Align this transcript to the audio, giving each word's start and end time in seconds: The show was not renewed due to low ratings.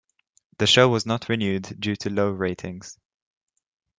The 0.57 0.65
show 0.65 0.89
was 0.89 1.05
not 1.05 1.29
renewed 1.29 1.79
due 1.79 1.95
to 1.97 2.09
low 2.09 2.31
ratings. 2.31 2.97